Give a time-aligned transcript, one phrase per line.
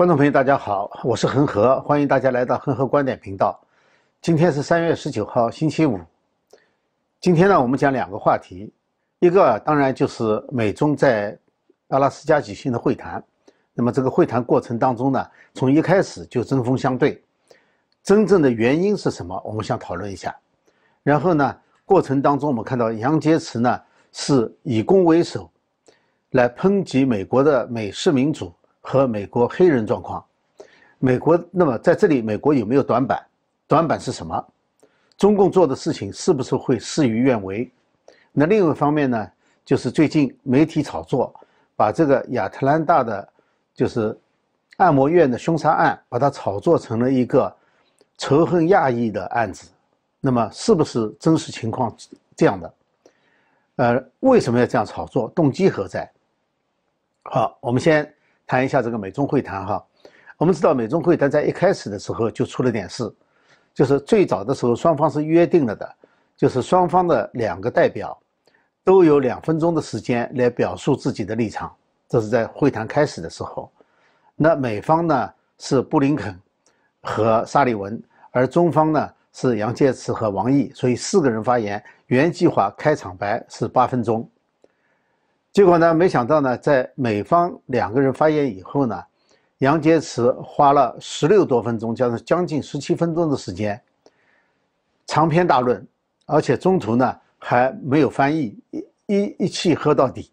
[0.00, 3.60] 观众朋友，大家好，我是恒河，欢迎大家来到恒河观点频道。
[4.22, 6.00] 今天是三月十九号，星期五。
[7.20, 8.72] 今天呢，我们讲两个话题，
[9.18, 11.38] 一个当然就是美中在
[11.88, 13.22] 阿拉斯加举行的会谈。
[13.74, 17.22] 那么这个会谈过程当中呢，从一开始就针锋相对，
[18.02, 19.38] 真正的原因是什么？
[19.44, 20.34] 我们想讨论一下。
[21.02, 21.54] 然后呢，
[21.84, 23.78] 过程当中我们看到杨洁篪呢
[24.12, 25.50] 是以攻为守，
[26.30, 28.50] 来抨击美国的美式民主。
[28.90, 30.24] 和美国黑人状况，
[30.98, 33.24] 美国那么在这里，美国有没有短板？
[33.68, 34.44] 短板是什么？
[35.16, 37.70] 中共做的事情是不是会事与愿违？
[38.32, 39.30] 那另一方面呢，
[39.64, 41.32] 就是最近媒体炒作，
[41.76, 43.28] 把这个亚特兰大的
[43.74, 44.18] 就是
[44.78, 47.54] 按摩院的凶杀案，把它炒作成了一个
[48.18, 49.70] 仇恨亚裔的案子。
[50.18, 51.94] 那么是不是真实情况
[52.34, 52.74] 这样的？
[53.76, 55.28] 呃，为什么要这样炒作？
[55.28, 56.10] 动机何在？
[57.22, 58.12] 好，我们先。
[58.50, 59.86] 谈一下这个美中会谈哈，
[60.36, 63.08] 我们知道美中会谈在一开始的时候就出了点事，
[63.72, 65.88] 就是最早的时候双方是约定了的，
[66.36, 68.18] 就是双方的两个代表
[68.82, 71.72] 都有两分钟的时间来表述自己的立场，
[72.08, 73.70] 这是在会谈开始的时候。
[74.34, 76.36] 那美方呢是布林肯
[77.02, 84.28] 和沙利文，而中方呢是杨洁篪和王毅，所以四个人发言，原计划开场白是八分钟。
[85.52, 85.92] 结果呢？
[85.92, 89.02] 没想到呢，在美方两个人发言以后呢，
[89.58, 93.80] 杨洁篪花了十六多分钟，加上将近十七分钟的时间，
[95.06, 95.84] 长篇大论，
[96.26, 100.30] 而且中途呢还没有翻译，一一一气喝到底。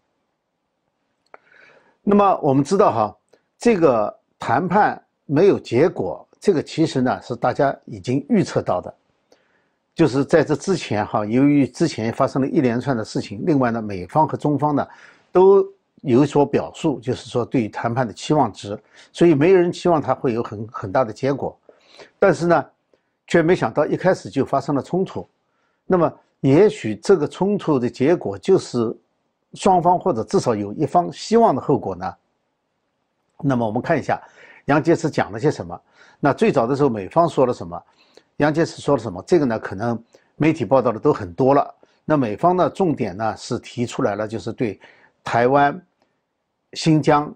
[2.02, 3.16] 那么我们知道哈，
[3.58, 8.94] 这个谈判没有结果，这个其实呢是大家已经预测到的。
[9.98, 14.86] 就是在这之前，哈，由于之前发生了一连串的事情，另外呢，美方和中方呢
[15.32, 15.66] 都
[16.02, 18.80] 有所表述，就是说对于谈判的期望值，
[19.12, 21.58] 所以没有人期望它会有很很大的结果，
[22.16, 22.64] 但是呢，
[23.26, 25.28] 却没想到一开始就发生了冲突。
[25.84, 28.96] 那么，也许这个冲突的结果就是
[29.54, 32.14] 双方或者至少有一方希望的后果呢？
[33.42, 34.22] 那么我们看一下
[34.66, 35.76] 杨洁篪讲了些什么。
[36.20, 37.82] 那最早的时候，美方说了什么？
[38.38, 39.22] 杨洁篪说了什么？
[39.26, 40.00] 这个呢，可能
[40.36, 41.74] 媒体报道的都很多了。
[42.04, 44.80] 那美方呢，重点呢是提出来了，就是对
[45.24, 45.80] 台湾、
[46.74, 47.34] 新疆、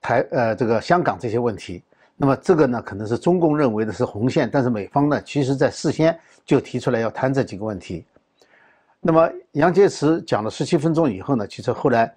[0.00, 1.82] 台呃这个香港这些问题。
[2.16, 8.04] 那么这个呢，可能是中共认为的是红线，但是美方呢，其实在事先就提出来要谈这几个问题。
[9.00, 12.14] 那么杨洁篪讲了十七分钟以后呢，其实后来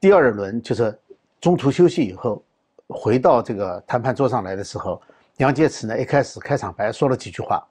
[0.00, 0.98] 第二轮就是
[1.42, 2.42] 中途休息以后，
[2.88, 4.98] 回到这个谈判桌上来的时候。
[5.38, 7.66] 杨洁篪呢，一开始开场白说了几句话，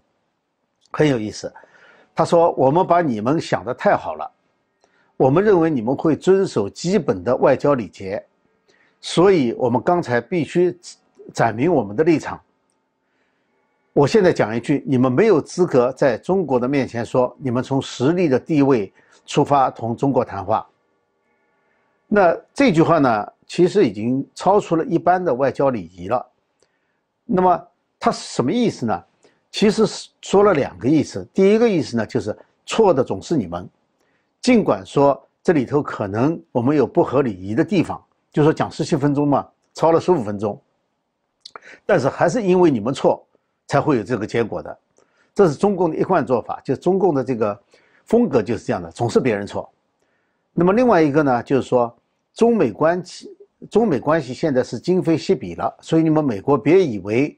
[0.92, 1.52] 很有意思。
[2.14, 4.30] 他说：“我们把你们想的太好了，
[5.16, 8.24] 我们认为你们会遵守基本的外交礼节，
[9.00, 10.78] 所以我们刚才必须
[11.34, 12.40] 阐明我们的立场。
[13.94, 18.92] 我现在讲一句，你们没有资格在中国的面前说你们从实力的地位
[19.26, 20.68] 出发同中国谈话。
[22.08, 26.24] 那这句话呢，其实已经超出了一般的外交礼仪了。”
[27.26, 27.68] 那么
[28.00, 29.04] 他什么意思呢？
[29.50, 31.26] 其实是说了两个意思。
[31.34, 32.36] 第一个意思呢，就是
[32.66, 33.70] 错的总是你们，
[34.42, 40.60] 尽管说这里头可能我们有不合礼仪的地方，就说讲十七分钟嘛，超了十五分钟，
[41.86, 43.26] 但是还是因为你们错，
[43.68, 44.78] 才会有这个结果的。
[45.36, 47.58] 这是中共的一贯做法，就中共的这个
[48.06, 49.72] 风格就是这样的，总是别人错。
[50.52, 51.96] 那么另外一个呢，就是说
[52.34, 53.30] 中美关系。
[53.70, 57.38] 中美关系现在是今非昔比了，所以你们美国别以为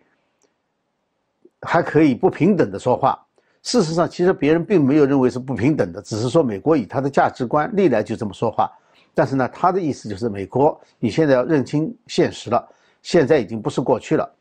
[1.61, 3.19] 还可以不平等的说话。
[3.61, 8.71] 事实上，其实别人并没有认为是不平等的，只是说美国以他的价值观历来就这么说话。
[9.13, 12.67] 但是呢，他的意思就是美国你现在要认清现实了，
[13.01, 14.31] 现在已经不是过去了。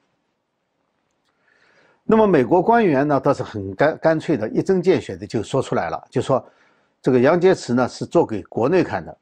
[2.03, 6.47] 那么美国官员呢倒是很干干脆的，一针见血的就说出来了，就说
[7.01, 9.17] 这个杨洁篪呢是做给国内看的。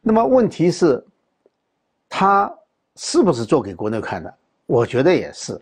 [0.00, 1.04] 那么问题是？
[2.08, 2.52] 他
[2.96, 4.34] 是不是做给国内看的？
[4.66, 5.60] 我觉得也是。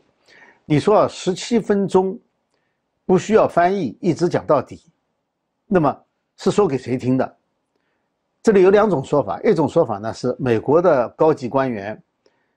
[0.64, 2.18] 你说十七分钟
[3.04, 4.82] 不需要翻译，一直讲到底，
[5.66, 5.96] 那么
[6.36, 7.36] 是说给谁听的？
[8.42, 12.00] 这里有两种说法，一种说法呢是美国的高级官员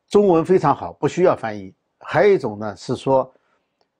[0.07, 3.31] 中文非常好，不需要翻译；还有一种呢是说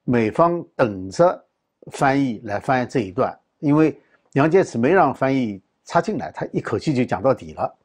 [0.04, 1.46] 美方等着
[1.92, 4.00] 翻译来翻译这一段，因为
[4.34, 7.76] 杨洁篪没让翻译插进来，他一口气就讲到底了。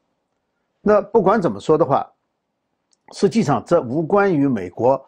[0.87, 2.07] 那不管怎么说的话，
[3.11, 5.03] 实际上这无关于美国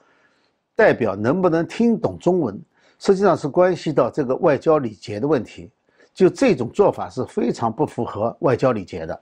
[0.76, 2.60] 代表能不能听懂中文，
[2.98, 5.70] 实际上是关系到这个外交礼节的问题。
[6.16, 9.22] 就这种做法是非常不符合外交礼节的，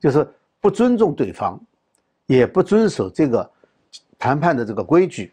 [0.00, 0.28] 就是
[0.60, 1.56] 不尊重对方，
[2.26, 3.48] 也不遵守这个
[4.18, 5.32] 谈判的这个规矩。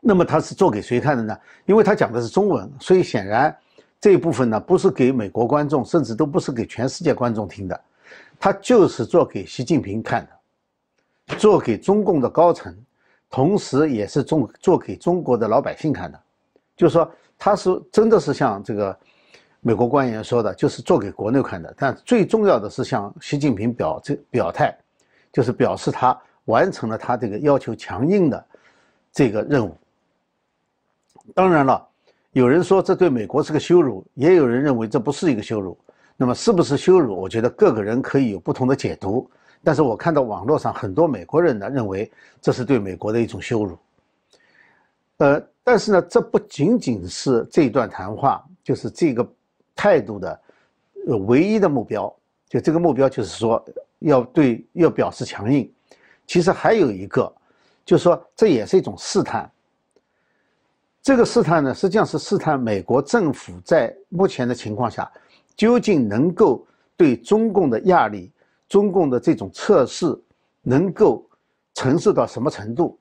[0.00, 1.36] 那么他是做给谁看的呢？
[1.64, 3.52] 因为他讲的是中文，所以显然
[4.00, 7.80] 这一部分呢不是给美国观众，甚至都不是给全世界观众听的，
[8.38, 12.76] 他就是做给习近平看的，做给中共的高层，
[13.30, 16.20] 同时也是做做给中国的老百姓看的。
[16.76, 18.96] 就是说，他是真的是像这个
[19.60, 21.74] 美国官员说的，就是做给国内看的。
[21.76, 24.76] 但最重要的是向习近平表这表态，
[25.32, 28.46] 就是表示他完成了他这个要求强硬的
[29.10, 29.74] 这个任务。
[31.34, 31.88] 当然了，
[32.32, 35.76] 有人说这对美国是个羞辱，也有人认为这不是一个羞辱。
[36.16, 37.14] 那么是不是羞辱？
[37.14, 39.28] 我觉得各个人可以有不同的解读。
[39.62, 42.10] 但是我看到网络上很多美国人呢认为
[42.40, 43.76] 这是对美国的一种羞辱。
[45.18, 49.28] 呃，但是呢，这不仅仅是这段谈话，就是这个
[49.74, 50.40] 态度的
[51.06, 52.14] 呃唯一的目标。
[52.48, 53.64] 就这个目标就是说
[53.98, 55.70] 要对要表示强硬。
[56.26, 57.32] 其实还有一个，
[57.84, 59.50] 就是说这也是一种试探。
[61.02, 65.10] 这个试探呢，实际上是试探美国政府在目前的情况下，
[65.56, 66.66] 究竟能够
[66.96, 68.30] 对中共的压力、
[68.68, 70.06] 中共的这种测试，
[70.62, 71.26] 能够
[71.74, 72.98] 承受到什么程度。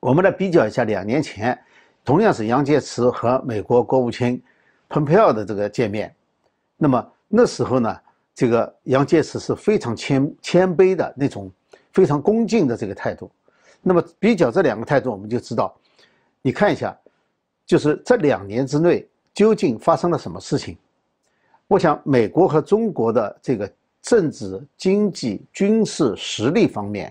[0.00, 1.56] 我们来比较一下两年前，
[2.04, 4.42] 同样是杨洁篪和美国国务卿
[4.88, 6.12] 蓬佩奥的这个见面，
[6.76, 7.96] 那么那时候呢，
[8.34, 11.50] 这个杨洁篪是非常谦谦卑的那种，
[11.92, 13.30] 非常恭敬的这个态度。
[13.80, 15.72] 那么比较这两个态度，我们就知道。
[16.40, 16.96] 你看一下，
[17.64, 20.76] 就是这两年之内究竟发生了什么事情？
[21.72, 23.72] 我想，美国和中国的这个
[24.02, 27.10] 政治、经济、军事实力方面，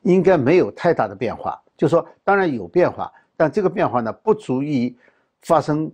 [0.00, 1.60] 应该没有太大的变化。
[1.76, 4.96] 就说，当然有变化，但这个变化呢，不足以
[5.42, 5.92] 发生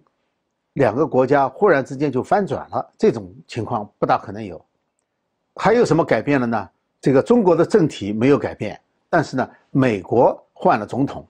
[0.74, 4.64] 两个国家忽然之间就翻转了这种情况，不大可能有。
[5.56, 6.70] 还有什么改变了呢？
[7.00, 8.80] 这个中国的政体没有改变，
[9.10, 11.26] 但是呢，美国换了总统，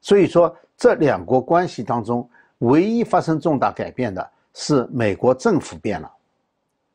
[0.00, 0.52] 所以说。
[0.78, 2.28] 这两国关系当中，
[2.58, 6.12] 唯一发生重大改变的是美国政府变了，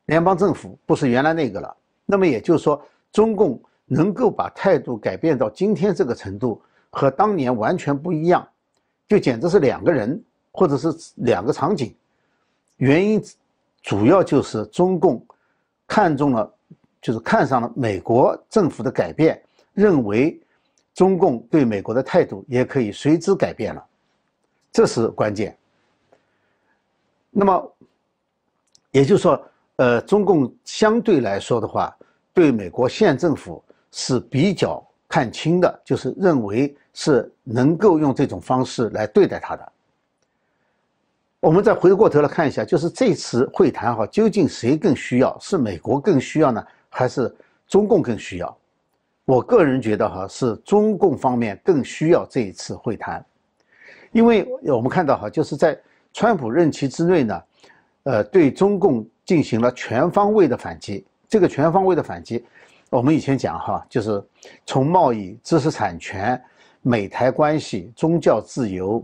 [0.06, 1.76] 联邦政府不是原来那个了。
[2.04, 6.60] 那么也就是说，中共能够把态度改变到今天这个程度，
[6.90, 8.46] 和当年完全不一样，
[9.08, 11.94] 就简直是两个人，或者是两个场景。
[12.76, 13.22] 原因
[13.82, 15.24] 主要就是中共
[15.86, 16.52] 看中了，
[17.00, 20.38] 就是看上了美国政府的改变，认为。
[20.94, 23.82] 中共对美国的态度也可以随之改变了，
[24.70, 25.56] 这是关键。
[27.30, 27.74] 那么，
[28.90, 29.42] 也就是说，
[29.76, 31.96] 呃，中共相对来说的话，
[32.32, 39.72] 对美国现政府是比较看轻的，就是认为是能够用这种方式来对待他的。
[41.40, 45.36] 我们再回过头来看一下，就是这次会谈哈，究竟谁更需要？
[45.40, 47.34] 是美国更需要呢，还是
[47.66, 48.56] 中共更需要？
[49.24, 53.24] 我个人觉得哈，是中共方面更需要这一次会谈，
[54.12, 55.76] 因为我们看到哈，就是在
[56.12, 57.42] 川普任期之内呢，
[58.04, 61.04] 呃，对中共进行了全方位的反击。
[61.28, 62.44] 这个全方位的反击，
[62.90, 64.22] 我们以前讲哈，就是
[64.66, 66.40] 从贸易、知识产权、
[66.82, 69.02] 美台关系、宗教自由，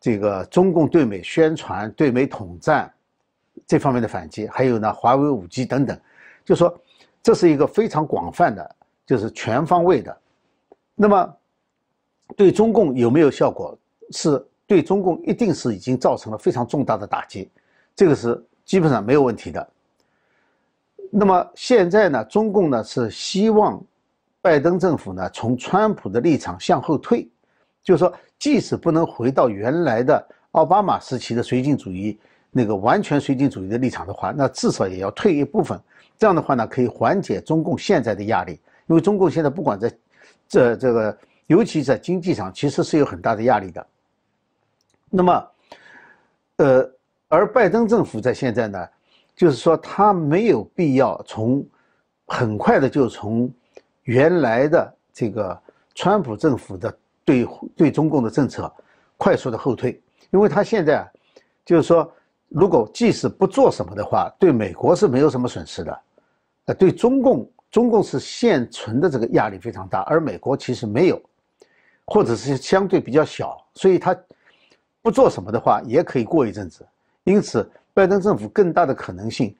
[0.00, 2.92] 这个中共对美宣传、对美统战
[3.66, 5.98] 这方面的反击，还有呢，华为五 G 等等，
[6.44, 6.76] 就说
[7.22, 8.76] 这是一个非常广泛的。
[9.06, 10.18] 就是全方位的，
[10.94, 11.36] 那么
[12.38, 13.78] 对中共有没有效果？
[14.12, 17.50] 是对中共一定是已经造成了非常重大的打击，
[17.94, 19.68] 这个是基本上没有问题的。
[21.10, 23.82] 那么现在呢，中共呢是希望
[24.40, 27.28] 拜登政府呢从川普的立场向后退，
[27.82, 32.18] 就是说，即使不能回到原来的奥巴马时期的绥靖主义
[32.50, 35.80] 那个完全绥靖主义的立场的话，那至少也要退一部分。
[36.16, 38.60] 这样的话呢，可以缓解中共现在的压力。
[38.86, 39.92] 因为中共现在不管在，
[40.46, 43.86] 这这个，尤其在经济上，其实是有很大的压力的。
[45.10, 45.50] 那么，
[46.56, 46.90] 呃，
[47.34, 48.88] 而拜登政府在现在呢，
[49.34, 51.66] 就是说他没有必要从
[52.26, 53.52] 很快的就从
[54.04, 55.60] 原来的这个
[55.94, 58.72] 川普政府的对对中共的政策
[59.16, 60.00] 快速的后退，
[60.30, 61.10] 因为他现在
[61.64, 62.10] 就是说，
[62.48, 66.00] 如果即使不做什么的话，对美国是没有什么损失的，
[66.66, 67.48] 呃，对中共。
[67.70, 71.20] 中共是现存的这个压力非常大，而美国其实没有，
[72.04, 74.16] 或者是相对比较小，所以他
[75.02, 76.86] 不做什么的话也可以过一阵子。
[77.24, 79.54] 因此，拜登政府更大的可能性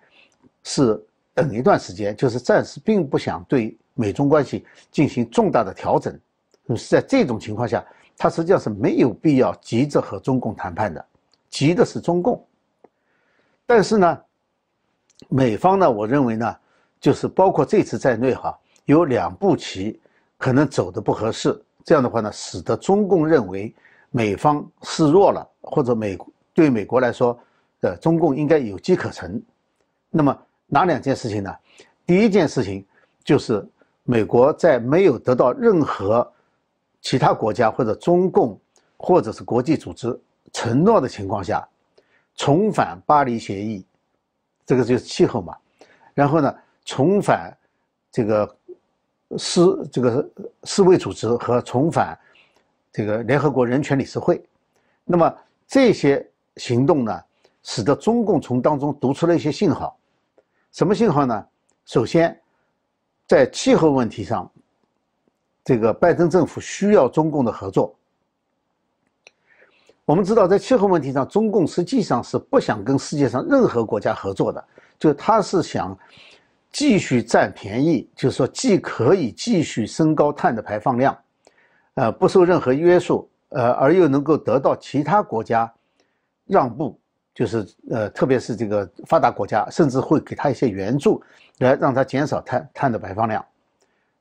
[0.62, 1.02] 是
[1.34, 6.18] 等一段时间，就是暂时并不想对美中关系进行重大的调整。
[6.76, 7.84] 是在这种情况下，
[8.16, 11.04] 他实际上是没有必要急着和中共谈判的，
[11.50, 12.42] 急的是中共。
[13.66, 14.18] 但是呢，
[15.28, 16.56] 美方呢，我认为呢。
[17.00, 20.00] 就是包括这次在内哈，有两步棋
[20.38, 23.74] 可能走的不合适，这样的话呢，使得中共认为
[24.10, 26.16] 美方示弱了，或者美
[26.54, 27.38] 对美国来说，
[27.84, 29.40] 的，中共应该有机可乘。
[30.08, 30.36] 那么
[30.66, 31.54] 哪两件事情呢？
[32.06, 32.84] 第一件事情
[33.22, 33.62] 就是
[34.04, 36.32] 美国在没有得到任何
[37.02, 38.58] 其他国家或者中共
[38.96, 40.18] 或者是国际组织
[40.50, 41.62] 承诺的情况下，
[42.36, 43.84] 重返巴黎协议，
[44.64, 45.54] 这个就是气候嘛。
[46.14, 46.54] 然后呢，
[46.86, 47.54] 重返
[48.10, 48.56] 这个
[49.36, 49.60] 世
[49.92, 50.30] 这个
[50.62, 52.18] 世卫组织和重返
[52.90, 54.42] 这个联合国人权理事会。
[55.04, 55.34] 那么
[55.66, 56.26] 这些
[56.56, 57.20] 行动呢，
[57.64, 59.98] 使得中共从当中读出了一些信号。
[60.70, 61.44] 什么信号呢？
[61.84, 62.40] 首先，
[63.26, 64.48] 在气候问题上，
[65.64, 67.92] 这个拜登政府需要中共的合作。
[70.04, 74.62] 我们知道，在气候问题上，中共实际上是不想跟世界上任何国家合作的，
[74.98, 75.98] 就他是想
[76.70, 81.16] 继续占便宜，就是说，既可以继续升高碳的排放量，
[81.94, 85.72] 呃，不受任何约束，呃，而又能够得到其他国家
[86.46, 86.98] 让步，
[87.34, 91.20] 就是呃，特别是这个发达国家，甚至会给他一些援助，
[91.58, 93.44] 来让他减少碳碳的排放量。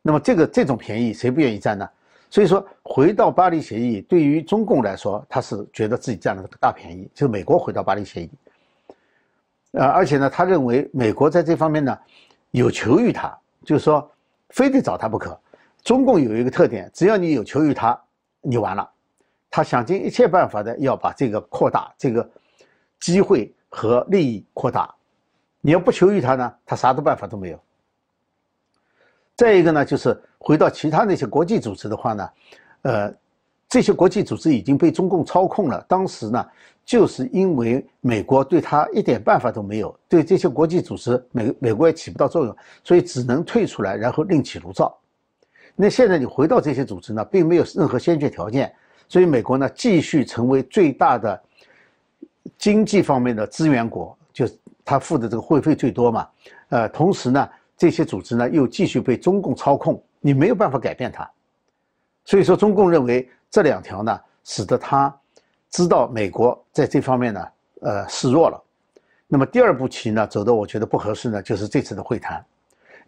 [0.02, 1.88] 那么，这个这种便宜，谁不愿意占呢？
[2.30, 7.08] 所以说，回到巴黎协议，对于中共来说，他是觉得自己占了个大便宜。
[7.14, 8.30] 就是美国回到巴黎协议，
[9.74, 11.96] 呃，而且呢，他认为美国在这方面呢
[12.50, 13.32] 有求于他，
[13.64, 14.12] 就是说
[14.50, 15.40] 非得找他不可。
[15.84, 17.98] 中共有一个特点，只要你有求于他，
[18.42, 18.90] 你完了。
[19.52, 22.28] 他想尽一切办法的要把这个扩大，这个
[23.04, 24.90] 机会和利益扩大。
[25.60, 27.60] 你要不求于他呢，他啥的办法都没有。
[29.36, 32.30] 再一个呢，就是回到其他那些国际组织的话呢，
[32.84, 33.14] 呃，
[33.68, 35.84] 这些国际组织已经被中共操控了。
[35.86, 36.46] 当时呢，
[36.86, 42.56] 就是因为美国对他一点办法都没有，对这些国际组织，美美国也起不到作用，
[42.86, 44.98] 所以只能退出来，然后另起炉灶。
[45.76, 48.74] 那现在你回到这些组织呢，并没有任何先决条件，
[49.10, 51.44] 所以美国呢继续成为最大的
[52.58, 54.46] 经济方面的资源国，就
[54.86, 56.28] 他付的这个会费最多嘛。
[56.70, 57.50] 呃，同时呢。
[57.76, 61.30] 这些组织呢，又继续被中共操控，你没有办法改变它。
[62.24, 65.14] 所以说，中共认为这两条呢，使得他
[65.70, 67.48] 知道美国在这方面呢，
[67.82, 68.64] 呃，示弱了。
[69.28, 72.46] 那么第二步棋呢，走的我觉得不合适呢，就是这次的会谈，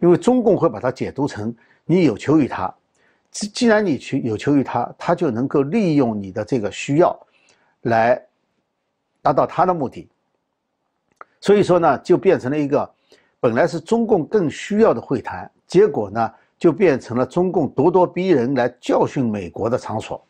[0.00, 1.54] 因为中共会把它解读成
[1.86, 2.74] 你有求于他，
[3.30, 7.18] 既既然你去有求于他，他就能够利用你的这个需要，
[7.82, 8.20] 来
[9.26, 10.08] 达到他的目的。
[11.40, 12.88] 所以说呢，就变成了一个。
[13.38, 20.24] 本来是中共更需要的会谈，结果呢，就变成了中共咄咄逼人来教训美国的场所。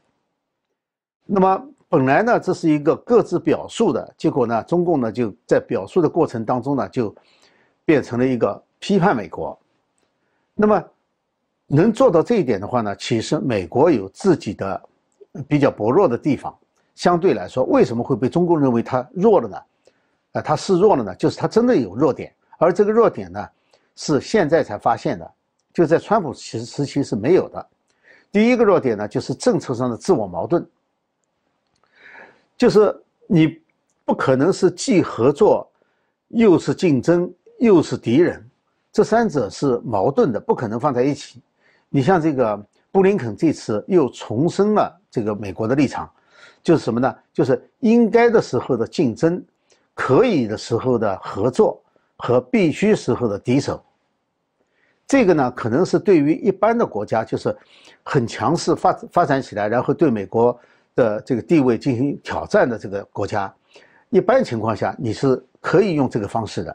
[1.25, 7.15] 那么本来呢，这是一个各自表述的结果呢，中共呢就在表述的过程当中呢，就
[7.85, 9.59] 变成了一个批判美国。
[10.55, 10.83] 那么
[11.67, 14.83] 能做到这一点的话呢，其实美国有自己的
[15.49, 16.55] 比较薄弱的地方，
[16.97, 19.57] 相对来说，为什么会被中共认为它弱了呢？
[20.33, 21.15] 啊，它示弱了呢？
[21.15, 22.35] 就是它真的有弱点。
[22.59, 23.49] 而这个弱点呢，
[23.95, 25.31] 是现在才发现的，
[25.73, 27.65] 就在川普时时期是没有的。
[28.33, 30.67] 第一个弱点呢，就是政策上的自我矛盾，
[32.57, 33.61] 就是你
[34.05, 35.71] 不可能是既合作，
[36.29, 38.43] 又是竞争，又是敌人，
[38.91, 41.43] 这三者是矛盾的，不可能放在一起。
[41.91, 46.11] 你像这个布林肯这次又重申了这个美国的立场，
[46.67, 47.15] 就是什么呢？
[47.33, 49.41] 就是应该的时候的竞争，
[49.95, 51.81] 可以的时候的合作。
[52.19, 53.85] 和必须时候的敌手，
[55.07, 57.55] 这个呢，可能是对于一般的国家，就是
[58.03, 60.59] 很强势发发展起来，然后对美国
[60.95, 63.55] 的这个地位进行挑战的这个国家，
[64.09, 66.75] 一般情况下你是可以用这个方式的。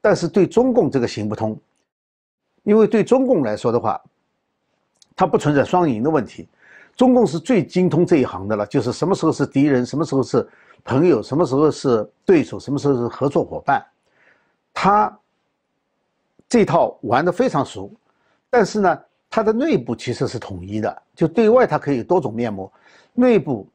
[0.00, 1.58] 但是对中共这个行不通，
[2.62, 4.00] 因为对中共来说的话，
[5.16, 6.48] 它不存在双赢的问题。
[7.00, 10.46] 中共是最精通这一行的了，就是什么时候是敌人，什么时候是
[10.84, 13.82] 朋友，什么时候是对手，什么时候是合作伙伴。
[14.74, 15.18] 他
[16.46, 17.90] 这套玩的非常熟，
[18.50, 22.70] 但是呢，他的内部其实是统一的，就对外它可以有多种面目，
[23.14, 23.66] 内部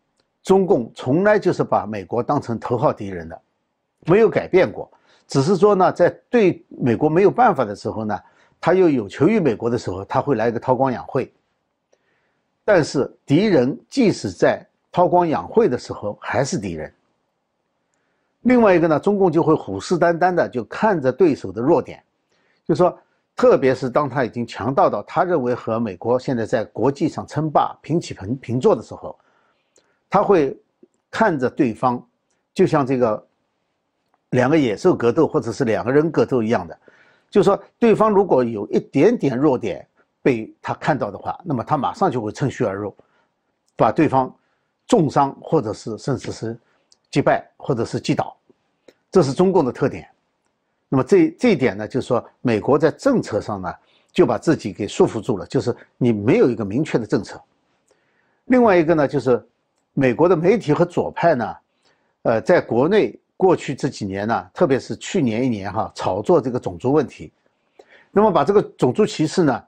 [0.43, 3.41] 中共从来就是把美国当成头号敌人的，
[4.05, 4.87] 没有改变过，
[5.27, 8.19] 只是说呢，在对美国没有办法的时候呢，
[8.61, 11.33] 他又有求于美国的时候，他会来一个韬光养晦。
[12.65, 16.91] 但是敌人即使在韬光养晦的时候还是敌人。
[18.41, 22.03] 另外一个呢，中共就会虎视眈眈的就看着对手的弱点，
[22.67, 22.95] 就说，
[23.35, 29.17] 特别是当他已经强大到他认为和美国现在在国际上称霸、平起平平坐的时候，
[30.09, 30.57] 他会
[31.09, 32.03] 看着对方，
[32.53, 33.27] 就像这个
[34.29, 36.79] 两个野兽格斗或者是两个人格斗一样的，
[37.29, 39.87] 就说对方如果有一点点弱点，
[40.25, 42.91] 被他看到的话，那么他马上就会趁虚而入，
[43.77, 44.35] 把对方
[44.87, 46.57] 重伤，或者是甚至是
[47.11, 48.35] 击败，或者是击倒。
[49.11, 50.09] 这是中共的特点。
[50.89, 53.71] 那么这这一点呢，就是说美国在政策上呢，
[54.11, 57.39] 就把自己给束缚住了，就是你没有一个明确的政策。
[58.45, 59.47] 另外一个呢，就是
[59.93, 61.55] 美国的媒体和左派呢，
[62.23, 67.31] 呃，在国内过去这几年呢，特别是去年一年哈，炒作这个种族问题。
[68.09, 69.63] 那么把这个种族歧视呢，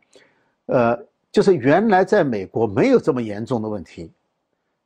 [0.68, 0.98] 呃，
[1.32, 4.12] 就是原来在美国没有这么严重的问题，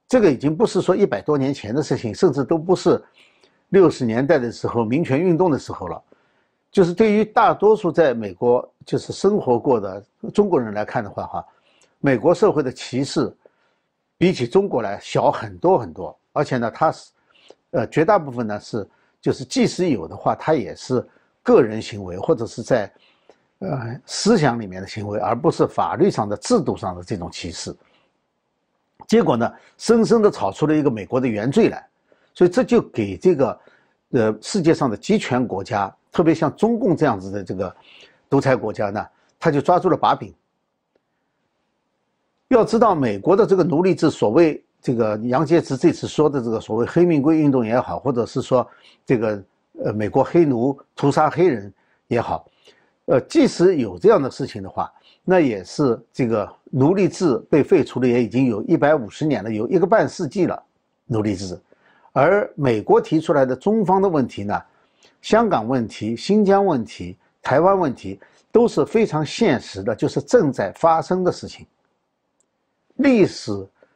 [0.08, 3.04] 这个已经不是说一百多年前的事情，甚至都不是
[3.70, 6.02] 六十年代的时候民权运动的时候了。
[6.72, 11.46] 就是对于大多数在美国就是生活过的中国人来看的话，哈，
[12.00, 13.36] 美国社会的歧视
[14.18, 17.12] 比起中国来小很多很多，而且呢，它是，
[17.72, 18.88] 呃，绝大部分呢是
[19.20, 21.06] 就是即使有的话，它也是
[21.42, 22.92] 个人行为或者是在。
[23.62, 27.72] 呃，思想里面的行为，而不是法律上的制度上的这种歧视。
[29.08, 31.88] 结果呢，深深的炒出了一个美国的原罪来，
[32.34, 33.60] 所以这就给这个，
[34.14, 37.76] 呃，世界上的集权国家，特别像中共这样子的这个
[38.28, 39.06] 独裁国家呢，
[39.40, 40.34] 他就抓住了把柄。
[42.48, 48.68] 要知道，美国的这个奴隶制，所谓这个杨洁篪这次说的这个所谓黑命贵运动也好，或者是说
[49.06, 49.44] 这个
[49.84, 51.72] 呃美国黑奴屠杀黑人
[52.08, 52.48] 也好。
[53.12, 54.90] 呃，即使有这样的事情的话，
[55.26, 60.64] 那也是这个奴隶制被废除了，也已经有一百五十年了，有一个半世纪了。
[61.08, 61.60] 奴隶制，
[62.14, 64.58] 而美国提出来的中方的问题呢，
[65.22, 68.18] 香港问题、新疆问题、台湾问题
[68.50, 71.68] 都是非常现实的，就是正在发生的事情。
[72.96, 73.52] 历史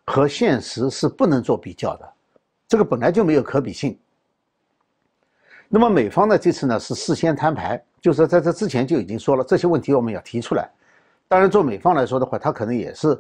[0.08, 2.14] 和现实是不能做比较的，
[2.68, 3.98] 这个本来就没有可比性。
[5.68, 7.84] 那么美方呢，这次呢是事先摊牌。
[8.02, 10.70] 就是在这之前就已经说了这些问题我们要提出来，
[11.28, 13.20] 当然做美方来说的话，他可能也是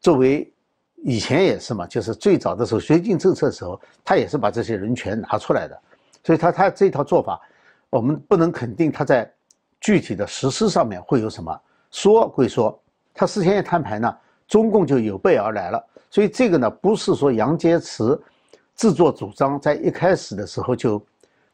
[0.00, 0.52] 作为
[0.96, 5.80] 以前也是嘛，就是最早的时候绥靖政策的时候，他也是把这些人权拿出来的，
[6.22, 7.40] 所以他他这套做法，
[7.88, 9.32] 我们不能肯定他在
[9.80, 11.58] 具体的实施上面会有什么。
[11.90, 12.78] 说归说，
[13.14, 14.14] 他事先一摊牌呢，
[14.46, 15.82] 中共就有备而来了。
[16.10, 18.20] 所以这个呢，不是说杨洁篪
[18.74, 21.02] 自作主张在一开始的时候就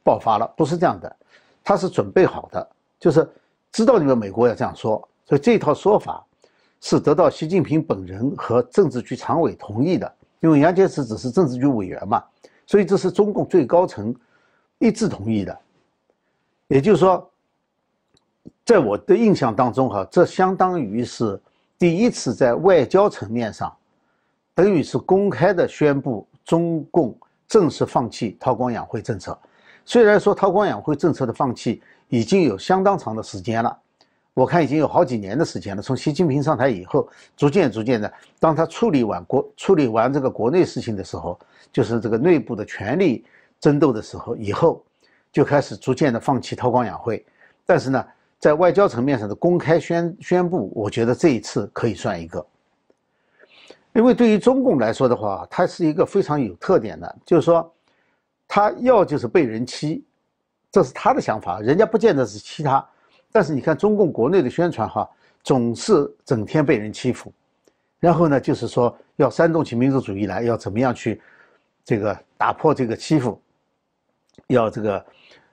[0.09, 1.17] 爆发了，不是这样的。
[1.63, 2.67] 他是准备好的，
[2.99, 3.29] 就是
[3.71, 6.25] 知道你们美国要这样说，所以这套说法
[6.81, 10.11] 是得到习近平本人和政治局常委同意的。
[10.41, 12.25] 因为杨洁篪只是政治局委员嘛，
[12.67, 14.15] 所以这是中共最高层
[14.79, 15.59] 一致同意的。
[16.69, 17.31] 也就是说，
[18.65, 21.39] 在我的印象当中，哈，这相当于是
[21.79, 23.71] 第一次在外交层面上，
[24.55, 27.15] 等于是公开的宣布中共
[27.47, 29.39] 正式放弃韬光养晦政策。
[29.89, 33.75] 虽然说韬光养晦政策的放弃已经有相当长的时间了，
[34.35, 35.81] 我看已经有好几年的时间了。
[35.81, 41.41] 从习近平上台以后，逐渐逐渐的，当他处理完国处理完这个国内事情的时候，
[41.73, 43.25] 就是这个内部的权力
[43.59, 44.85] 争斗的时候以后，
[45.33, 47.25] 就开始逐渐的放弃韬光养晦。
[47.65, 48.05] 但是呢，
[48.39, 52.47] 在外交层面上的公开宣宣布，我觉得这一次可以算一个。
[53.95, 57.73] 因为对于中共来说的话，它是一个非常有特点的，就是说。
[58.49, 60.03] 他要就是被人欺，
[60.73, 62.85] 这是他的想法，人家不见得是欺他，
[63.31, 65.09] 但是你看中共国内的宣传哈，
[65.45, 67.31] 总是整天被人欺负，
[68.01, 71.21] 然后呢，就是说要煽动起民族主义来，要怎么样去
[71.85, 73.39] 这个打破这个欺负，
[74.47, 75.07] 要这个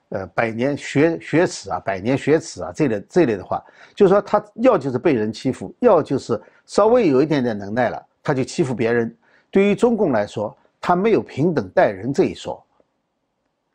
[0.08, 3.62] 呃百年学学耻啊，百年学耻啊这类这类的话，
[3.94, 9.14] 就是说他要就是被人欺负，要就是稍微有一点点能耐了，他就欺负别人。
[9.50, 12.62] 对于中共来说，他没有平等待人这一说。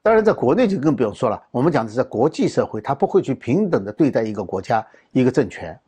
[0.03, 1.41] 当然，在国内就更不用说了。
[1.51, 5.79] 我们讲的是在国际社会，他不会去平等的对待一个国家、一个政权。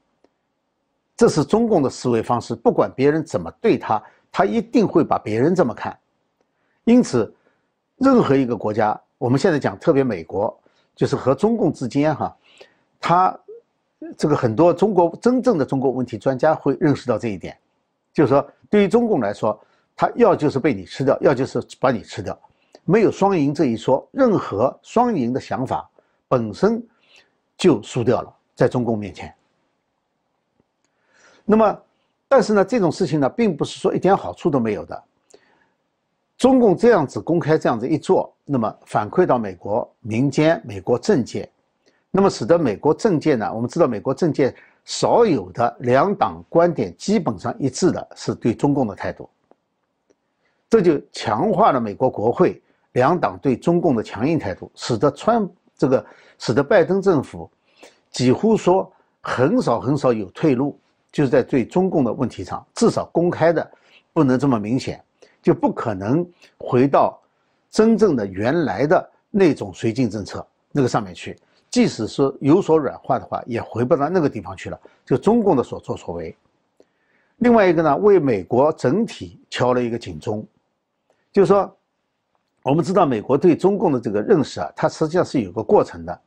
[1.17, 5.97] 这是中共的思维方式，不管别人怎么对他，他一定会把别人这么看。
[6.83, 7.33] 因此，
[7.97, 10.55] 任何一个国家，我们现在讲特别美国，
[10.95, 12.35] 就是和中共之间哈，
[12.99, 13.35] 他
[14.15, 17.57] 这个很多中国真正的中国问题专家会认识到这一点，
[18.13, 19.59] 就是说，对于中共来说，
[19.95, 22.37] 他要就是被你吃掉，要就是把你吃掉。
[22.85, 25.89] 没有双赢这一说，任何双赢的想法
[26.27, 26.85] 本身
[27.57, 29.33] 就输掉了，在中共面前。
[31.45, 31.81] 那么，
[32.27, 35.03] 但是呢，这种事情呢，并不是说一点好处都没有的。
[36.37, 41.49] 中共这样子公开这样子一做，那么反馈到美国民间、美国政界，
[42.11, 49.29] 那么使得美国政界呢，我们知道美国政界少有的两党观点基本上一致的是对中共的态度，
[50.69, 52.61] 这就强化了美国国会。
[52.93, 56.03] 两党对中共的强硬态度，使得川这个
[56.39, 57.49] 使得拜登政府
[58.09, 60.79] 几乎说很少很少有退路，
[61.11, 63.69] 就是在对中共的问题上，至少公开的
[64.11, 65.03] 不能这么明显，
[65.41, 66.25] 就不可能
[66.57, 67.19] 回到
[67.69, 71.37] 真正的原来的那种绥靖政策那个上面去。
[71.71, 74.79] 即使是有所软化的话，也回不到那个地方去了。
[75.03, 76.35] 就中共的所作所为。
[77.37, 80.45] 另外一个呢，为美国整体敲了一个警钟，
[81.31, 81.75] 就是说，
[82.63, 86.21] 我们知道美国对中共的这个认识啊，它实际上是有个过程的。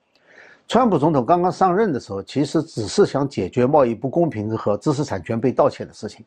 [0.68, 6.24] 川普总统刚刚上任的时候，其实只是想解决贸易不公平和知识产权被盗窃的事情。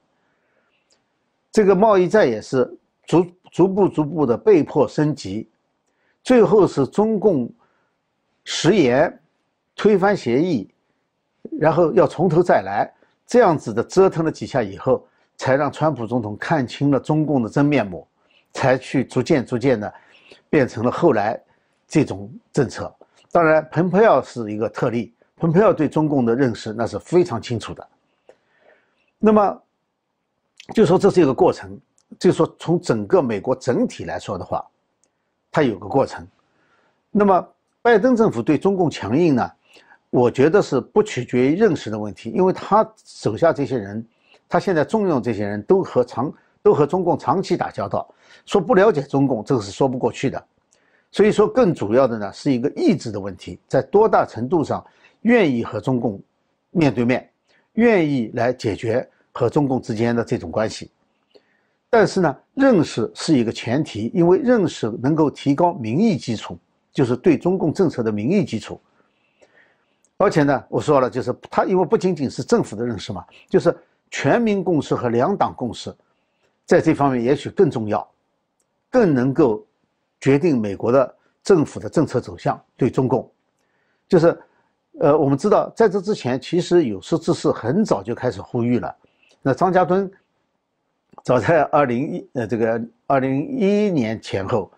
[1.52, 5.48] 这个贸易战也是逐逐步逐步的被迫升级，
[6.24, 7.52] 最后是中共
[8.46, 9.20] 食言、
[9.76, 10.70] 推翻协议，
[11.60, 12.92] 然后要从头再来，
[13.28, 15.06] 这样子的折腾了几下以后，
[15.38, 18.08] 才让川普总统看清了中共的真面目，
[18.54, 19.94] 才去逐渐逐渐的
[20.50, 21.40] 变成了后来
[21.88, 22.94] 这种政策。
[23.32, 25.14] 当然，蓬佩奥是一个特例。
[25.38, 27.88] 蓬佩奥对中共的认识那是非常清楚的。
[29.18, 29.62] 那么，
[30.74, 31.80] 就说这是一个过程，
[32.18, 34.66] 就说从整个美国整体来说的话，
[35.52, 36.28] 它有个过程。
[37.12, 37.48] 那么，
[37.82, 39.52] 拜登政府对中共强硬呢？
[40.10, 44.04] 我觉得是不取决于认识的问题，因为他手下这些人，
[44.48, 48.08] 他现在重用这些人都和长都和中共长期打交道，
[48.46, 50.44] 说不了解中共，这个是说不过去的。
[51.12, 54.86] 所以说，更主要的呢是一个意志的问题，在多大程度上
[55.22, 56.22] 愿意和中共
[56.72, 57.28] 面对面，
[57.74, 60.92] 愿意来解决和中共之间的这种关系。
[61.90, 66.56] 但是呢，认识是一个前提，因为认识能够提高民意基础，
[66.94, 68.80] 就是对中共政策的民意基础。
[70.18, 73.76] 而且呢，我说了，就是他因为不仅仅是政府的认识嘛，就是
[74.12, 75.92] 全民共识和两党共识，
[76.70, 78.08] 在这方面也许更重要，
[78.92, 79.66] 更能够。
[80.22, 83.32] 决定美国的政府的政策走向，对中共，
[84.06, 84.38] 就是，
[85.00, 88.94] 呃，我们知道，在这之前，其实有识之士很早就开始呼吁了。
[89.42, 90.12] 那张家墩，
[91.24, 94.70] 早在二零一呃这个二零一一年前后，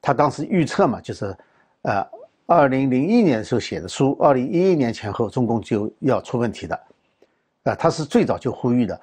[0.00, 1.36] 他当时预测嘛，就是，
[1.82, 2.02] 呃，
[2.46, 6.74] 二零零一年的时候写的书，二零一一年前后中共就要出问题的，
[7.64, 8.98] 啊，他是最早就呼吁的，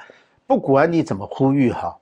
[0.47, 1.95] 不管你怎么呼吁哈。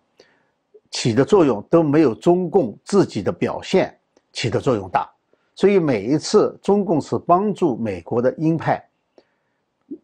[0.93, 3.93] 起的作用都没有中共自己的表现
[4.32, 5.10] 起的作用大，
[5.56, 8.82] 所以每一次中共是帮助美国的鹰派，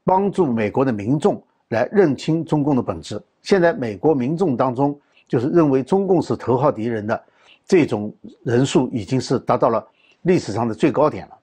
[0.03, 3.21] 帮助美国的民众来认清中共的本质。
[3.43, 7.23] 现在美国民众当中，就是认为中共是头号敌人的
[7.65, 8.11] 这种
[8.43, 9.87] 人数已经是达到了
[10.23, 11.37] 历史上的最高点了。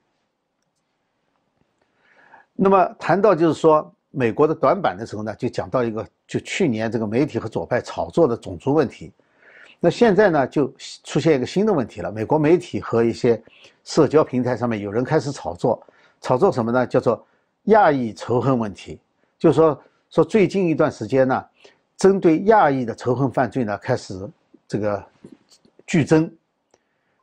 [2.52, 9.12] 那么谈到就是说美国的短板的时候呢，就讲到一个，就去年这个媒体和左派炒作的种族问题。
[9.86, 10.66] 那现在呢，就
[11.04, 12.10] 出现一个新的问题了。
[12.10, 13.40] 美国媒体和一些
[13.84, 15.80] 社交平台上面有人开始炒作，
[16.20, 16.84] 炒作什么呢？
[16.84, 17.24] 叫做
[17.66, 18.98] 亚裔仇恨问题。
[19.38, 21.44] 就是说说最近一段时间呢，
[21.96, 24.28] 针对亚裔的仇恨犯罪呢开始
[24.66, 25.00] 这个
[25.86, 26.28] 剧增，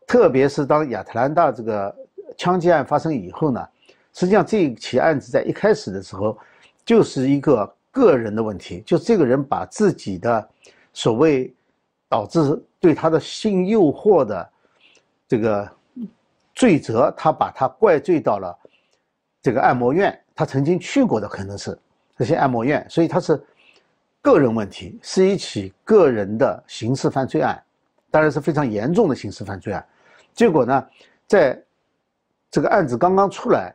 [0.08, 1.94] 特别是当亚特兰大这个
[2.38, 3.68] 枪击案发生以后呢，
[4.14, 6.38] 实际上这起案子在一开始的时候
[6.86, 10.50] 就是一个个人的问题，就是这个人把自己的
[10.94, 11.54] 所谓。
[12.14, 14.50] 导致对他的性诱惑的
[15.28, 15.68] 这个
[16.54, 18.56] 罪责，他把他怪罪到了
[19.42, 21.76] 这个按摩院，他曾经去过的可能是
[22.16, 23.44] 这些按摩院，所以他是
[24.22, 27.60] 个人问题，是一起个人的刑事犯罪案，
[28.12, 29.84] 当然是非常严重的刑事犯罪案。
[30.36, 30.88] 结果呢，
[31.26, 31.60] 在
[32.52, 33.74] 这个案子刚刚出来，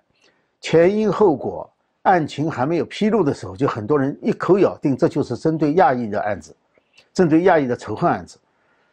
[0.61, 1.69] 前因后果、
[2.03, 6.55] 案情还没有披露的时候，就很多人一口咬定这就是针对亚裔的案子。
[7.13, 8.39] 针对亚裔的仇恨案子，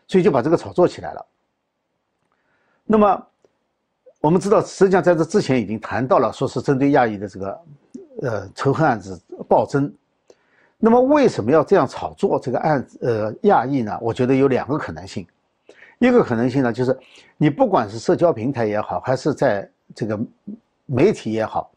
[0.08, 1.26] 所以就把这个炒作起来了。
[2.86, 3.28] 那么，
[4.22, 7.62] 我们知道，实际上在这之前已经谈到了，说是针对亚裔的这个，
[8.22, 9.92] 呃，仇恨案子暴增。
[10.78, 13.00] 那么，为什么要这样炒作这个案子？
[13.02, 13.98] 呃，亚裔呢？
[14.02, 15.26] 我觉得有两个可能性。
[16.00, 16.98] 一个可能性呢，就是
[17.38, 20.20] 你不管是社交平台也好，还是在这个
[20.86, 21.72] 媒体也好，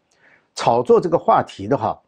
[0.55, 1.99] 炒作这个话题的话，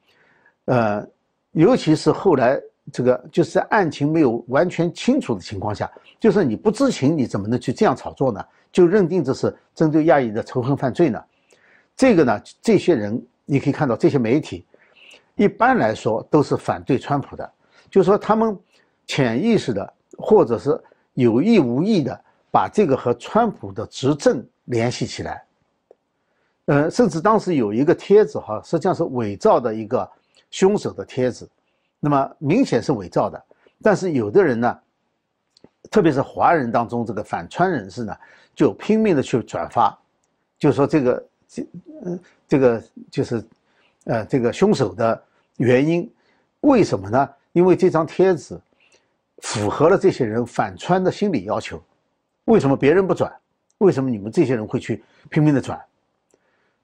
[0.66, 1.06] 呃，
[1.52, 2.60] 尤其是后来。
[2.92, 8.44] 这个就是在案情没有完全清楚的情况下，就是你不知情，你怎么能去这样炒作呢？
[8.72, 11.22] 就认定这是针对亚裔的仇恨犯罪呢？
[11.96, 14.64] 这个呢，这些人你可以看到，这些媒体
[15.34, 17.52] 一般来说都是反对川普的，
[17.90, 18.56] 就是说他们
[19.06, 20.80] 潜意识的或者是
[21.14, 25.42] 有意无意的把这个和川普的执政联系起来。
[26.66, 30.08] 呃，甚至当时有一个帖子哈，实际上是伪造的一个
[30.50, 31.48] 凶手的帖子。
[32.00, 33.44] 那么明显是伪造的，
[33.82, 34.78] 但是有的人呢，
[35.90, 38.16] 特别是华人当中这个反川人士呢，
[38.54, 39.96] 就拼命的去转发，
[40.58, 41.66] 就说这个这
[42.04, 43.44] 嗯这个就是，
[44.04, 45.22] 呃这个凶手的
[45.58, 46.10] 原因，
[46.60, 47.28] 为什么呢？
[47.52, 48.60] 因为这张帖子
[49.38, 51.82] 符合了这些人反川的心理要求。
[52.46, 53.32] 为什么别人不转？
[53.78, 55.80] 为什么你们这些人会去拼命的转？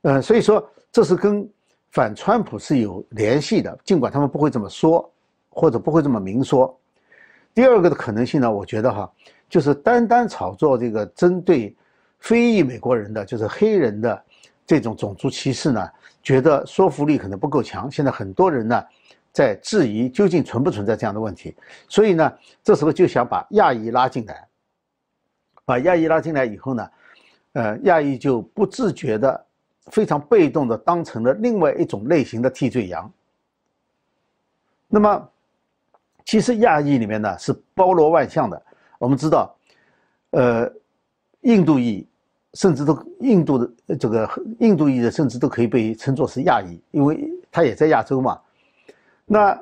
[0.02, 1.48] 呃，所以说这是跟
[1.90, 5.10] 反川普是有联系的，尽管他们不会这么说，
[5.48, 6.78] 或者不会这么明说。
[7.54, 9.10] 第二个的可能性呢，我觉得哈，
[9.48, 11.74] 就是单单炒作这个针对
[12.18, 14.24] 非裔美国人的，就是黑人的
[14.66, 15.88] 这种种族歧视呢，
[16.22, 17.90] 觉得说服力可能不够强。
[17.90, 18.84] 现在很多人呢
[19.32, 21.56] 在质疑究竟存不存在这样的问题，
[21.88, 22.30] 所以呢，
[22.62, 24.46] 这时候就想把亚裔拉进来。
[25.64, 26.88] 把亚裔拉进来以后呢，
[27.54, 29.46] 呃，亚裔就不自觉的、
[29.90, 33.10] 非常被动的当成了另外一种类型的替罪羊。
[34.88, 35.28] 那么，
[36.24, 38.60] 其实亚裔里面呢是包罗万象的。
[38.98, 39.54] 我们知道，
[40.30, 40.70] 呃，
[41.40, 42.06] 印度裔
[42.54, 44.28] 甚至都印度的这个
[44.60, 48.40] 印度裔的甚至都可以被称作是亚裔，因为他也在亚洲嘛。
[49.24, 49.60] 那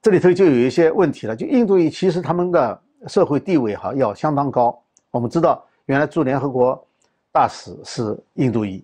[0.00, 4.80] 这里头就有一些问题了，就印度裔其实他们的社会地位哈要相当高。
[5.10, 6.86] 我们知道，原来驻联合国
[7.32, 8.82] 大使是印度裔，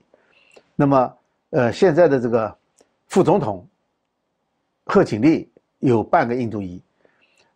[0.77, 1.15] 那么，
[1.51, 2.55] 呃，现在的这个
[3.07, 3.67] 副总统
[4.85, 6.83] 贺锦丽有半个印度裔，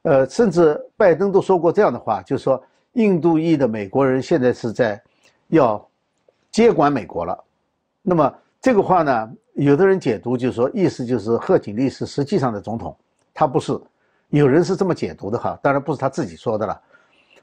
[0.03, 2.61] 呃，甚至拜登都说过这样的话，就是说，
[2.95, 5.01] 印度裔的美国人现在是在
[5.49, 5.87] 要
[6.51, 7.45] 接管美国了。
[8.01, 12.97] 那么这个话呢，有的人解读就是说，意思就是贺锦丽是实际上的总统，
[13.35, 13.79] 他不是，
[14.31, 16.81] 有人是这么解读的哈，当然不是他自己说的了。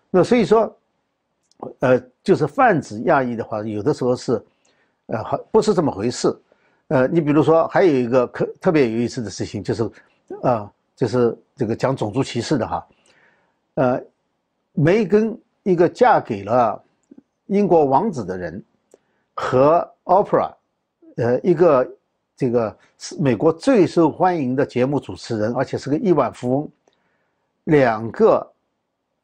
[0.09, 0.75] 那所以说。
[1.79, 4.39] 呃，就是泛指亚裔的话，有的时候是，
[5.07, 6.35] 呃，好不是这么回事。
[6.89, 9.89] 呃，你比如说，还有一个可特别有意思的事情，就是，
[10.41, 12.87] 啊，就是这个讲种族歧视的哈。
[13.75, 14.01] 呃，
[14.73, 16.81] 梅根一个嫁给了
[17.47, 18.63] 英国王子的人，
[19.33, 20.53] 和 Opera，
[21.17, 21.87] 呃，一个
[22.35, 26.71] 这个是美国最受欢迎的节目主持人，而且是个亿万富翁，
[27.65, 28.49] 两个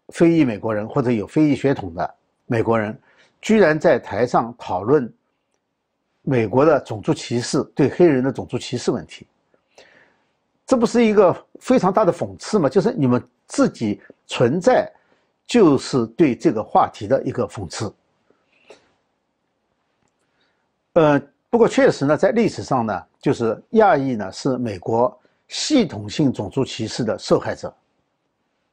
[0.09, 2.15] 非裔美国人或者有非裔血统的。
[2.45, 2.97] 美国人
[3.41, 5.11] 居然在台上讨论
[6.23, 9.27] 美国的种族歧视，对黑人的种族歧视问题，
[10.65, 12.67] 这不是一个非常大的讽刺吗？
[12.67, 14.91] 就是你们自己存在，
[15.45, 17.93] 就是对这个话题的一个讽刺。
[20.93, 25.15] 呃，不过确实呢，在历史上呢，就是亚裔呢是美国
[25.47, 27.73] 系统性种族歧视的受害者，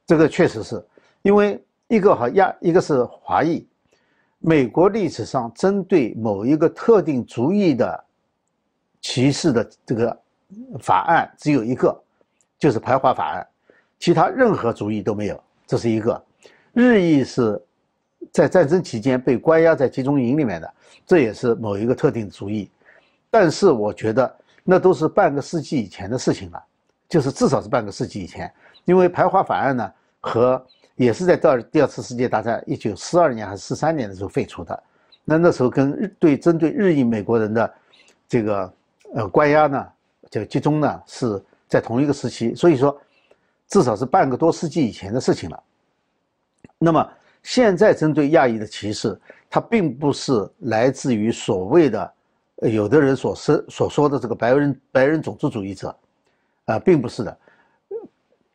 [0.07, 0.83] 这个确实是
[1.21, 1.63] 因为。
[1.91, 3.67] 一个和亚，一个是华裔。
[4.43, 8.03] 美国历史上针对某一个特定族裔的
[8.99, 10.19] 歧视的这个
[10.79, 11.95] 法案只有一个，
[12.57, 13.47] 就是排华法案，
[13.99, 15.41] 其他任何族裔都没有。
[15.67, 16.21] 这是一个。
[16.73, 17.61] 日裔是
[18.31, 20.73] 在战争期间被关押在集中营里面的，
[21.05, 22.67] 这也是某一个特定族裔。
[23.29, 26.63] 但是我觉得那都是半个世纪以前的事情了，
[27.07, 28.51] 就是至少是半个世纪以前，
[28.85, 30.65] 因为排华法案呢和。
[30.95, 34.83] 也是在第二第二次世界大战一九四二年还是四三年的时候废除的，
[35.23, 37.73] 那那时候跟日对针对日裔美国人的
[38.27, 38.73] 这个
[39.13, 39.87] 呃关押呢，
[40.29, 42.99] 这个集中呢是在同一个时期，所以说
[43.67, 45.63] 至少是半个多世纪以前的事情了。
[46.77, 47.09] 那么
[47.43, 52.13] 现在针对亚裔的歧视，它并不是来自于所谓的
[52.57, 55.95] 有的人所说所说的这个白人白人种族主义者，
[56.65, 57.37] 啊，并不是的。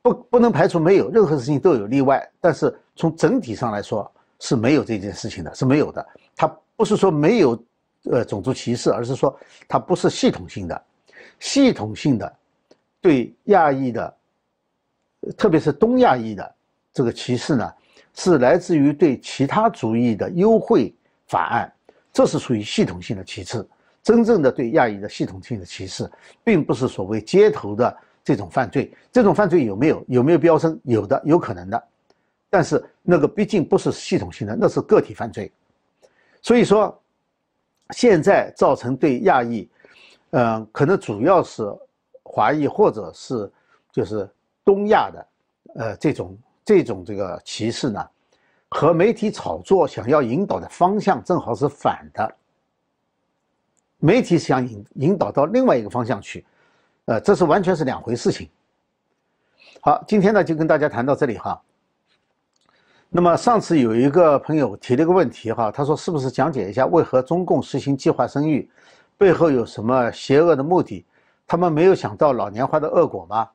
[0.06, 6.06] 不不能排除没有任何事情都有例外，但是从整体上来说是没有这件事情的，是没有的。
[6.36, 7.60] 它不是说没有
[8.04, 10.80] 呃种族歧视，而是说它不是系统性的，
[11.40, 12.32] 系统性的
[13.00, 14.16] 对亚裔的，
[15.36, 16.54] 特别是东亚裔的
[16.92, 17.72] 这个歧视呢，
[18.14, 20.94] 是来自于对其他族裔的优惠
[21.26, 21.72] 法案，
[22.12, 23.66] 这是属于系统性的歧视。
[24.04, 26.08] 真正的对亚裔的系统性的歧视，
[26.44, 27.96] 并不是所谓街头的。
[28.26, 30.76] 这种犯罪，这种犯罪有没有有没有飙升？
[30.82, 31.80] 有的，有可能的，
[32.50, 35.48] 但是那个毕竟不是系统性的，那是个体犯罪。
[36.42, 37.00] 所以说，
[37.90, 39.70] 现在造成对亚裔，
[40.30, 41.62] 嗯，可能主要是
[42.24, 43.48] 华裔或者是
[43.92, 44.28] 就是
[44.64, 45.26] 东亚的，
[45.76, 48.04] 呃，这种这种这个歧视呢，
[48.70, 52.34] 和媒体炒作想要引导的方向正好是反的。
[53.98, 56.44] 媒体想引引导到另外一个方向去。
[57.06, 58.48] 呃，这是完全是两回事情。
[59.80, 61.60] 好，今天呢就跟大家谈到这里哈。
[63.08, 68.68] 那么上次有一个朋友提了个问题哈，他说是不是讲解一下为何中共实行计划生育，
[69.16, 71.06] 背后有什么邪恶的目的？
[71.46, 73.48] 他们没有想到老年化的恶果吗？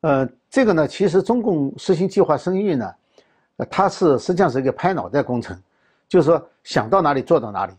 [0.00, 2.92] 呃，这个呢，其实中共实行计划生育呢，
[3.70, 5.56] 它是实际上是一个拍脑袋工程，
[6.08, 7.72] 就是说想到哪里做到哪里。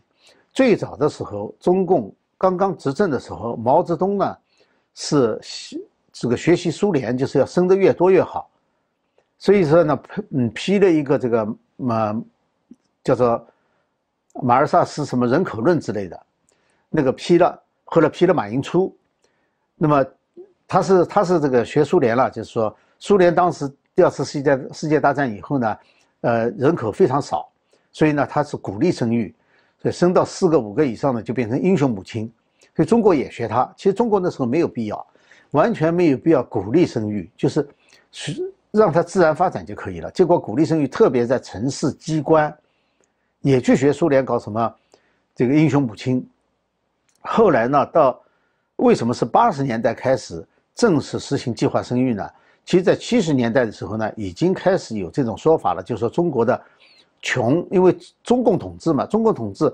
[0.54, 4.34] 最早的时候，中共刚刚执政的时候，毛泽东呢。
[4.98, 5.38] 是
[6.10, 8.50] 这个学习苏联就是要生的越多越好，
[9.38, 12.18] 所以说呢，嗯，批了一个这个嘛，
[13.04, 13.46] 叫做
[14.42, 16.18] 马尔萨斯什么人口论之类的，
[16.88, 18.96] 那个批了，后来批了马寅初，
[19.76, 20.04] 那么
[20.66, 25.78] 他是他是这个学苏联了，就是说苏联当时第二次世界世界大战以后呢，
[26.22, 27.46] 呃，人口非常少，
[27.92, 29.34] 所以呢，他是鼓励生育，
[29.82, 32.32] 所以生到四个五个以上呢就变成英雄母亲。
[32.76, 35.06] 所以中国也学他，其实中国那时候没有必要，
[35.52, 37.66] 完全没有必要鼓励生育，就是
[38.12, 40.10] 是让它自然发展就可以了。
[40.10, 42.54] 结果鼓励生育，特别在城市机关，
[43.40, 44.74] 也去学苏联搞什么
[45.34, 46.28] 这个英雄母亲。
[47.22, 48.20] 后来呢，到
[48.76, 52.30] 为什么是八十年代开始正式实行计划生育呢？
[52.66, 56.62] 其实，在七十年代的时候呢，已经开始有这种说法了，就是说中国的
[57.22, 59.72] 穷，因为中共统治嘛，中共统治，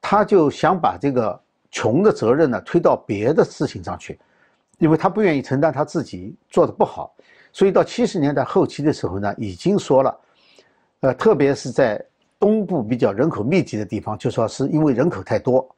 [0.00, 1.40] 他就想把这个。
[1.70, 4.18] 穷的责任呢推到别的事情上去，
[4.78, 7.14] 因为他不愿意承担他自己做的不好，
[7.52, 10.20] 所以到七十年代后期的时候呢，已经说了，
[11.00, 12.02] 呃，特别是在
[12.38, 15.68] 东部比较人口密集的地方，就说是因为人口太多，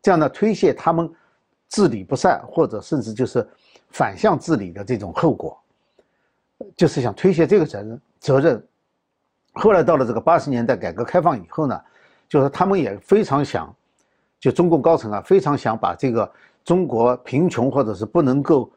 [0.00, 1.12] 这样呢推卸他们
[1.68, 3.46] 治理不善或者甚至就是
[3.90, 5.60] 反向治理的这种后果，
[6.76, 8.66] 就是想推卸这个责任责任。
[9.52, 11.80] 后来到了这个八十年代改革开放以后呢，
[12.28, 13.74] 就是他们也非常想。
[14.44, 16.30] 就中共高层啊，非常想把这个
[16.66, 18.70] 中国贫穷或者是不能够，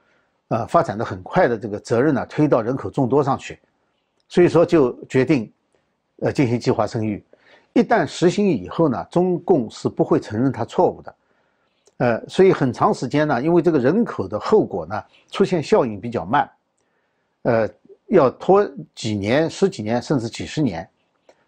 [0.47, 3.59] 呃，发展的很快的这个责任呢，推到人口众多上去，
[4.29, 5.51] 所以说就决定，
[6.21, 7.21] 呃，进行计划生育。
[7.73, 11.15] 一旦实行以后呢，中共是不会承认他错误的，
[11.97, 16.49] 呃，所以很长时间呢，因为这个人口的后果呢，出现效应比较慢，
[17.41, 17.69] 呃，
[18.05, 20.89] 要拖几年、十几年甚至几十年。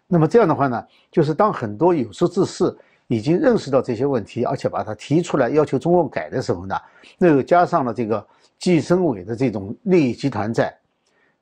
[0.06, 2.76] 那么这样的话呢，就是当很多有识之士。
[3.10, 6.76] 已经认识到这些问题，而且把它提出来要求中共改的时候呢，
[7.18, 8.24] 那又加上了这个
[8.56, 10.72] 计生委的这种利益集团在，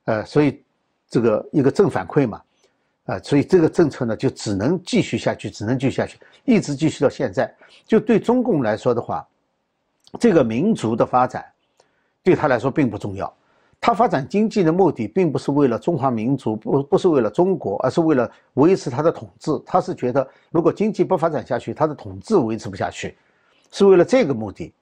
[0.04, 0.62] 呃，所以
[1.10, 2.40] 这个一个正反馈嘛，
[3.04, 7.54] 呃，所以这个政策呢就只能继续下去，只能继续下去，一直继续到现在。
[7.86, 9.28] 就对中共来说的话，
[10.18, 11.44] 这个民族的发展
[12.22, 13.30] 对他来说并不重要。
[13.80, 19.50] 他发展经济的目的并不是为了中华民族，不不是为了中国，而是为了维持他的统治。
[19.64, 23.16] 他是觉得，如果经济不发展下去，他的统治维持不下去，
[23.70, 24.74] 是为了这个目的。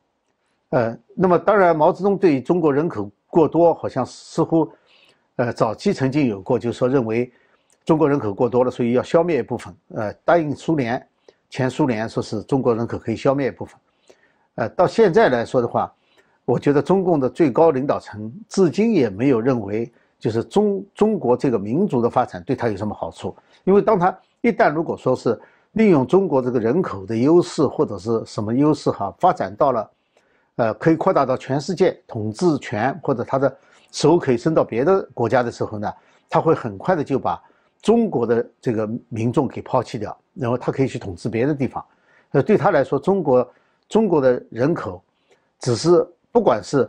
[0.71, 4.69] 呃，那么当然，毛泽东对中国人口过多，好像似乎，
[5.37, 7.31] 呃，早期曾经有过，就是说认为
[7.85, 9.75] 中国人口过多了，所以要消灭一部分。
[9.95, 11.07] 呃，答应苏联，
[11.51, 13.79] 前苏联说是中国人口可以消灭一部分。
[14.55, 15.93] 呃，到现在来说的话。
[16.47, 23.37] 我觉得中共的最高领导层至今也没有认为，就是中中国这个民族的发展对他有什么好处。
[23.65, 25.37] 因为当他一旦如果说是
[25.73, 29.91] 利用中国这个人口的优势或者是什么优势哈，发展到了，
[30.55, 33.57] 呃，可以扩大到全世界统治权或者他的
[33.91, 35.93] 手可以伸到别的国家的时候呢，
[36.31, 37.43] 他会很快的就把
[37.83, 41.85] 中国的这个民众给抛弃掉，然后他可以去统治别的地方。
[42.31, 43.51] 呃，对他来说，中国
[43.89, 45.03] 中国的人口
[45.59, 46.07] 只是。
[46.37, 46.87] 不管是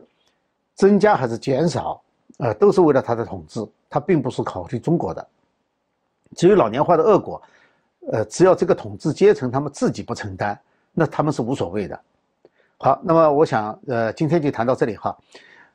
[0.75, 2.01] 增加还是减少，
[2.39, 5.25] 呃，都是为了他的统治，他并不是考虑中国的。
[6.35, 7.41] 至于老年化的恶果，
[8.11, 10.59] 呃，只要这个统治阶层他们自己不承担，
[10.91, 11.97] 那他们是无所谓的。
[12.77, 15.17] 好，那么我想，呃，今天就谈到这里哈。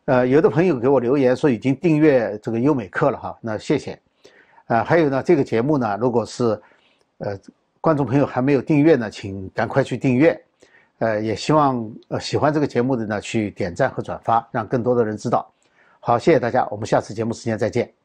[0.05, 3.99] 呃，有的朋友给我留言说已经订阅这个优美课了哈，那谢谢。
[4.67, 6.61] 呃，还有呢，这个节目呢，如果是
[7.17, 7.39] 呃
[7.81, 10.39] 观众朋友还没有订阅呢，请赶快去订阅。
[11.03, 15.53] 呃，也希望呃喜欢这个节目的呢，去点赞和转发，让更多的人知道。
[15.99, 18.02] 好，谢谢大家，我们下次节目时间再见。